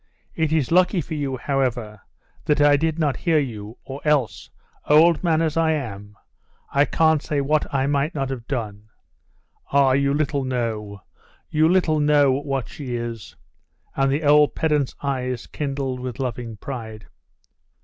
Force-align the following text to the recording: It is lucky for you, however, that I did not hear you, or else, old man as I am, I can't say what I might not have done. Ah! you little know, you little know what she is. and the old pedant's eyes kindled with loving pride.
It 0.33 0.51
is 0.51 0.71
lucky 0.71 0.99
for 0.99 1.13
you, 1.13 1.37
however, 1.37 2.01
that 2.45 2.59
I 2.59 2.75
did 2.75 2.97
not 2.97 3.17
hear 3.17 3.37
you, 3.37 3.77
or 3.85 4.01
else, 4.03 4.49
old 4.89 5.23
man 5.23 5.43
as 5.43 5.55
I 5.57 5.73
am, 5.73 6.17
I 6.73 6.85
can't 6.85 7.21
say 7.21 7.39
what 7.39 7.71
I 7.71 7.85
might 7.85 8.15
not 8.15 8.31
have 8.31 8.47
done. 8.47 8.89
Ah! 9.71 9.91
you 9.91 10.11
little 10.15 10.43
know, 10.43 11.03
you 11.51 11.69
little 11.69 11.99
know 11.99 12.31
what 12.31 12.67
she 12.67 12.95
is. 12.95 13.35
and 13.95 14.11
the 14.11 14.23
old 14.23 14.55
pedant's 14.55 14.95
eyes 15.03 15.45
kindled 15.45 15.99
with 15.99 16.17
loving 16.19 16.57
pride. 16.57 17.05